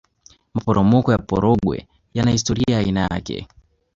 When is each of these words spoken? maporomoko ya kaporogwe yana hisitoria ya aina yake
maporomoko 0.53 1.11
ya 1.11 1.17
kaporogwe 1.17 1.87
yana 2.13 2.31
hisitoria 2.31 2.75
ya 2.75 2.79
aina 2.79 3.01
yake 3.07 3.47